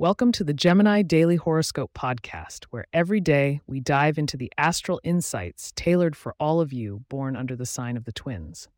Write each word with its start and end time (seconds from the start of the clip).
Welcome 0.00 0.30
to 0.34 0.44
the 0.44 0.54
Gemini 0.54 1.02
Daily 1.02 1.34
Horoscope 1.34 1.90
Podcast, 1.92 2.66
where 2.70 2.86
every 2.92 3.18
day 3.20 3.62
we 3.66 3.80
dive 3.80 4.16
into 4.16 4.36
the 4.36 4.52
astral 4.56 5.00
insights 5.02 5.72
tailored 5.74 6.14
for 6.14 6.36
all 6.38 6.60
of 6.60 6.72
you 6.72 7.02
born 7.08 7.34
under 7.34 7.56
the 7.56 7.66
sign 7.66 7.96
of 7.96 8.04
the 8.04 8.12
twins. 8.12 8.68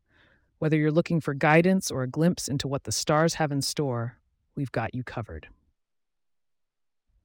Whether 0.57 0.77
you're 0.77 0.89
looking 0.89 1.21
for 1.21 1.35
guidance 1.35 1.91
or 1.91 2.01
a 2.01 2.07
glimpse 2.07 2.47
into 2.47 2.67
what 2.67 2.85
the 2.85 2.91
stars 2.91 3.35
have 3.35 3.51
in 3.51 3.61
store, 3.61 4.17
we've 4.55 4.71
got 4.71 4.95
you 4.95 5.03
covered. 5.03 5.49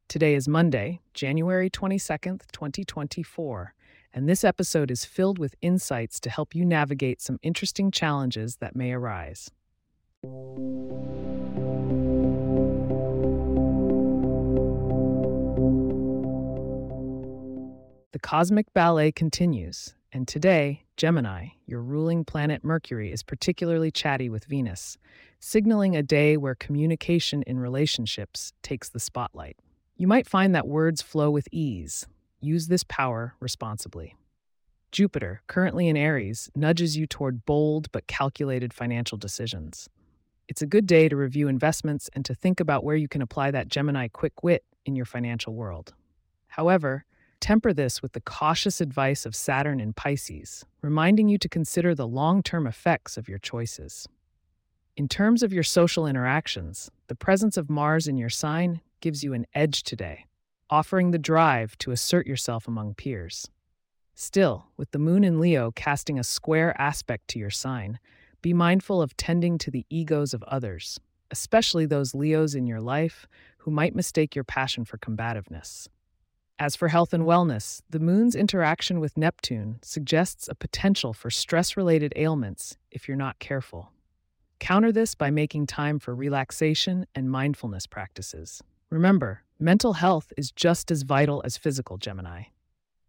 Today 0.08 0.34
is 0.34 0.46
Monday, 0.46 1.00
January 1.14 1.70
22nd, 1.70 2.42
2024, 2.52 3.72
and 4.12 4.28
this 4.28 4.44
episode 4.44 4.90
is 4.90 5.06
filled 5.06 5.38
with 5.38 5.54
insights 5.62 6.20
to 6.20 6.28
help 6.28 6.54
you 6.54 6.66
navigate 6.66 7.22
some 7.22 7.38
interesting 7.42 7.90
challenges 7.90 8.56
that 8.56 8.76
may 8.76 8.92
arise. 8.92 9.50
The 18.16 18.20
cosmic 18.20 18.72
ballet 18.72 19.12
continues, 19.12 19.94
and 20.10 20.26
today, 20.26 20.86
Gemini, 20.96 21.48
your 21.66 21.82
ruling 21.82 22.24
planet 22.24 22.64
Mercury, 22.64 23.12
is 23.12 23.22
particularly 23.22 23.90
chatty 23.90 24.30
with 24.30 24.46
Venus, 24.46 24.96
signaling 25.38 25.94
a 25.94 26.02
day 26.02 26.38
where 26.38 26.54
communication 26.54 27.42
in 27.42 27.60
relationships 27.60 28.54
takes 28.62 28.88
the 28.88 29.00
spotlight. 29.00 29.58
You 29.98 30.06
might 30.06 30.26
find 30.26 30.54
that 30.54 30.66
words 30.66 31.02
flow 31.02 31.30
with 31.30 31.46
ease. 31.52 32.06
Use 32.40 32.68
this 32.68 32.84
power 32.84 33.34
responsibly. 33.38 34.16
Jupiter, 34.92 35.42
currently 35.46 35.86
in 35.86 35.98
Aries, 35.98 36.50
nudges 36.56 36.96
you 36.96 37.06
toward 37.06 37.44
bold 37.44 37.92
but 37.92 38.06
calculated 38.06 38.72
financial 38.72 39.18
decisions. 39.18 39.90
It's 40.48 40.62
a 40.62 40.66
good 40.66 40.86
day 40.86 41.10
to 41.10 41.16
review 41.16 41.48
investments 41.48 42.08
and 42.14 42.24
to 42.24 42.34
think 42.34 42.60
about 42.60 42.82
where 42.82 42.96
you 42.96 43.08
can 43.08 43.20
apply 43.20 43.50
that 43.50 43.68
Gemini 43.68 44.08
quick 44.08 44.42
wit 44.42 44.64
in 44.86 44.96
your 44.96 45.04
financial 45.04 45.52
world. 45.52 45.92
However, 46.46 47.04
Temper 47.40 47.72
this 47.72 48.02
with 48.02 48.12
the 48.12 48.20
cautious 48.20 48.80
advice 48.80 49.26
of 49.26 49.36
Saturn 49.36 49.78
in 49.80 49.92
Pisces, 49.92 50.64
reminding 50.82 51.28
you 51.28 51.38
to 51.38 51.48
consider 51.48 51.94
the 51.94 52.06
long 52.06 52.42
term 52.42 52.66
effects 52.66 53.16
of 53.16 53.28
your 53.28 53.38
choices. 53.38 54.08
In 54.96 55.08
terms 55.08 55.42
of 55.42 55.52
your 55.52 55.62
social 55.62 56.06
interactions, 56.06 56.90
the 57.08 57.14
presence 57.14 57.56
of 57.56 57.68
Mars 57.68 58.08
in 58.08 58.16
your 58.16 58.30
sign 58.30 58.80
gives 59.00 59.22
you 59.22 59.34
an 59.34 59.46
edge 59.54 59.82
today, 59.82 60.24
offering 60.70 61.10
the 61.10 61.18
drive 61.18 61.76
to 61.78 61.90
assert 61.90 62.26
yourself 62.26 62.66
among 62.66 62.94
peers. 62.94 63.50
Still, 64.14 64.68
with 64.78 64.90
the 64.92 64.98
moon 64.98 65.22
in 65.22 65.38
Leo 65.38 65.70
casting 65.72 66.18
a 66.18 66.24
square 66.24 66.74
aspect 66.80 67.28
to 67.28 67.38
your 67.38 67.50
sign, 67.50 67.98
be 68.40 68.54
mindful 68.54 69.02
of 69.02 69.16
tending 69.18 69.58
to 69.58 69.70
the 69.70 69.84
egos 69.90 70.32
of 70.32 70.42
others, 70.44 70.98
especially 71.30 71.84
those 71.84 72.14
Leos 72.14 72.54
in 72.54 72.66
your 72.66 72.80
life 72.80 73.28
who 73.58 73.70
might 73.70 73.94
mistake 73.94 74.34
your 74.34 74.44
passion 74.44 74.86
for 74.86 74.96
combativeness. 74.96 75.88
As 76.58 76.74
for 76.74 76.88
health 76.88 77.12
and 77.12 77.24
wellness, 77.24 77.82
the 77.90 78.00
moon's 78.00 78.34
interaction 78.34 78.98
with 78.98 79.18
Neptune 79.18 79.78
suggests 79.82 80.48
a 80.48 80.54
potential 80.54 81.12
for 81.12 81.30
stress 81.30 81.76
related 81.76 82.14
ailments 82.16 82.78
if 82.90 83.06
you're 83.06 83.16
not 83.16 83.38
careful. 83.38 83.92
Counter 84.58 84.90
this 84.90 85.14
by 85.14 85.30
making 85.30 85.66
time 85.66 85.98
for 85.98 86.14
relaxation 86.14 87.06
and 87.14 87.30
mindfulness 87.30 87.86
practices. 87.86 88.62
Remember, 88.88 89.42
mental 89.58 89.92
health 89.92 90.32
is 90.38 90.50
just 90.50 90.90
as 90.90 91.02
vital 91.02 91.42
as 91.44 91.58
physical, 91.58 91.98
Gemini. 91.98 92.44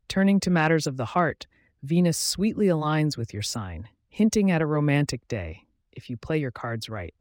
Turning 0.10 0.42
to 0.42 0.50
matters 0.50 0.86
of 0.86 0.98
the 0.98 1.06
heart, 1.06 1.48
Venus 1.82 2.18
sweetly 2.18 2.68
aligns 2.68 3.16
with 3.16 3.34
your 3.34 3.44
sign, 3.44 3.88
hinting 4.10 4.52
at 4.52 4.62
a 4.62 4.66
romantic 4.66 5.26
day 5.30 5.64
if 5.94 6.10
you 6.10 6.18
play 6.18 6.38
your 6.38 6.52
cards 6.52 6.90
right. 6.90 7.14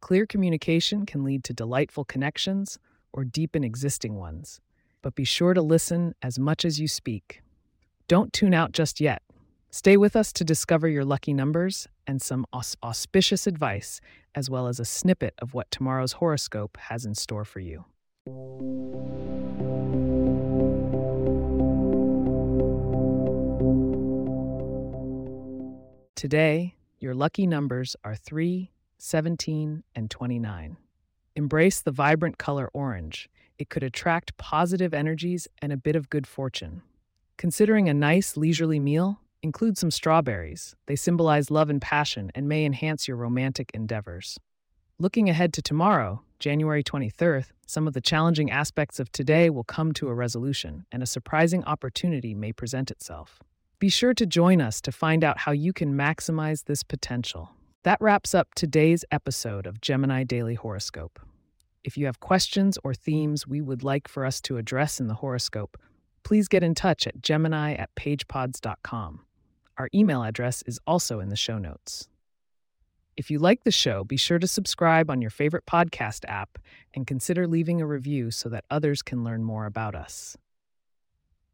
Clear 0.00 0.24
communication 0.24 1.04
can 1.04 1.24
lead 1.24 1.44
to 1.44 1.52
delightful 1.52 2.06
connections 2.06 2.78
or 3.12 3.22
deepen 3.22 3.64
existing 3.64 4.14
ones 4.14 4.62
but 5.02 5.14
be 5.14 5.24
sure 5.24 5.54
to 5.54 5.62
listen 5.62 6.14
as 6.22 6.38
much 6.38 6.64
as 6.64 6.80
you 6.80 6.88
speak. 6.88 7.42
Don't 8.08 8.32
tune 8.32 8.54
out 8.54 8.72
just 8.72 9.00
yet. 9.00 9.22
Stay 9.70 9.96
with 9.96 10.16
us 10.16 10.32
to 10.32 10.44
discover 10.44 10.88
your 10.88 11.04
lucky 11.04 11.34
numbers 11.34 11.88
and 12.06 12.22
some 12.22 12.46
aus- 12.52 12.76
auspicious 12.82 13.46
advice, 13.46 14.00
as 14.34 14.48
well 14.48 14.66
as 14.66 14.80
a 14.80 14.84
snippet 14.84 15.34
of 15.40 15.52
what 15.52 15.70
tomorrow's 15.70 16.12
horoscope 16.12 16.78
has 16.78 17.04
in 17.04 17.14
store 17.14 17.44
for 17.44 17.60
you. 17.60 17.84
Today, 26.14 26.74
your 26.98 27.14
lucky 27.14 27.46
numbers 27.46 27.94
are 28.02 28.16
3, 28.16 28.72
17, 28.96 29.84
and 29.94 30.10
29. 30.10 30.76
Embrace 31.36 31.80
the 31.80 31.92
vibrant 31.92 32.38
color 32.38 32.68
orange 32.74 33.28
it 33.58 33.68
could 33.68 33.82
attract 33.82 34.36
positive 34.36 34.94
energies 34.94 35.48
and 35.60 35.72
a 35.72 35.76
bit 35.76 35.96
of 35.96 36.10
good 36.10 36.26
fortune. 36.26 36.82
Considering 37.36 37.88
a 37.88 37.94
nice, 37.94 38.36
leisurely 38.36 38.80
meal, 38.80 39.20
include 39.42 39.78
some 39.78 39.90
strawberries. 39.90 40.74
They 40.86 40.96
symbolize 40.96 41.50
love 41.50 41.70
and 41.70 41.80
passion 41.80 42.30
and 42.34 42.48
may 42.48 42.64
enhance 42.64 43.06
your 43.06 43.16
romantic 43.16 43.70
endeavors. 43.74 44.38
Looking 44.98 45.28
ahead 45.28 45.52
to 45.54 45.62
tomorrow, 45.62 46.22
January 46.40 46.82
23rd, 46.82 47.46
some 47.66 47.86
of 47.86 47.92
the 47.92 48.00
challenging 48.00 48.50
aspects 48.50 48.98
of 48.98 49.12
today 49.12 49.50
will 49.50 49.64
come 49.64 49.92
to 49.92 50.08
a 50.08 50.14
resolution, 50.14 50.86
and 50.90 51.02
a 51.02 51.06
surprising 51.06 51.62
opportunity 51.64 52.34
may 52.34 52.52
present 52.52 52.90
itself. 52.90 53.40
Be 53.78 53.88
sure 53.88 54.14
to 54.14 54.26
join 54.26 54.60
us 54.60 54.80
to 54.80 54.90
find 54.90 55.22
out 55.22 55.38
how 55.38 55.52
you 55.52 55.72
can 55.72 55.94
maximize 55.94 56.64
this 56.64 56.82
potential. 56.82 57.50
That 57.84 58.00
wraps 58.00 58.34
up 58.34 58.54
today's 58.54 59.04
episode 59.12 59.66
of 59.66 59.80
Gemini 59.80 60.24
Daily 60.24 60.54
Horoscope. 60.54 61.20
If 61.88 61.96
you 61.96 62.04
have 62.04 62.20
questions 62.20 62.76
or 62.84 62.92
themes 62.92 63.46
we 63.46 63.62
would 63.62 63.82
like 63.82 64.08
for 64.08 64.26
us 64.26 64.42
to 64.42 64.58
address 64.58 65.00
in 65.00 65.06
the 65.06 65.14
horoscope, 65.14 65.78
please 66.22 66.46
get 66.46 66.62
in 66.62 66.74
touch 66.74 67.06
at 67.06 67.22
gemini 67.22 67.72
at 67.72 67.94
pagepods.com. 67.94 69.20
Our 69.78 69.88
email 69.94 70.22
address 70.22 70.62
is 70.66 70.78
also 70.86 71.18
in 71.18 71.30
the 71.30 71.34
show 71.34 71.56
notes. 71.56 72.06
If 73.16 73.30
you 73.30 73.38
like 73.38 73.64
the 73.64 73.70
show, 73.70 74.04
be 74.04 74.18
sure 74.18 74.38
to 74.38 74.46
subscribe 74.46 75.10
on 75.10 75.22
your 75.22 75.30
favorite 75.30 75.64
podcast 75.64 76.26
app 76.28 76.58
and 76.92 77.06
consider 77.06 77.46
leaving 77.46 77.80
a 77.80 77.86
review 77.86 78.30
so 78.32 78.50
that 78.50 78.66
others 78.70 79.00
can 79.00 79.24
learn 79.24 79.42
more 79.42 79.64
about 79.64 79.94
us. 79.94 80.36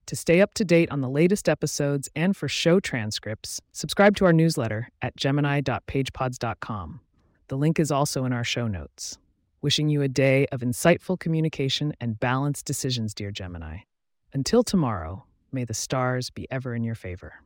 To 0.07 0.17
stay 0.17 0.41
up 0.41 0.53
to 0.55 0.65
date 0.65 0.91
on 0.91 1.01
the 1.01 1.09
latest 1.09 1.49
episodes 1.49 2.09
and 2.17 2.37
for 2.37 2.49
show 2.49 2.81
transcripts, 2.81 3.61
subscribe 3.71 4.17
to 4.17 4.25
our 4.25 4.33
newsletter 4.33 4.89
at 5.01 5.15
gemini.pagepods.com. 5.15 7.01
The 7.47 7.57
link 7.57 7.79
is 7.79 7.93
also 7.93 8.25
in 8.25 8.33
our 8.33 8.43
show 8.43 8.67
notes. 8.67 9.17
Wishing 9.65 9.89
you 9.89 10.03
a 10.03 10.09
day 10.09 10.47
of 10.53 10.61
insightful 10.61 11.19
communication 11.19 11.95
and 11.99 12.21
balanced 12.21 12.67
decisions, 12.67 13.15
dear 13.15 13.31
Gemini. 13.31 13.79
Until 14.35 14.63
tomorrow, 14.63 15.25
may 15.51 15.65
the 15.65 15.73
stars 15.73 16.29
be 16.29 16.47
ever 16.51 16.75
in 16.75 16.85
your 16.85 16.95
favor. 16.95 17.37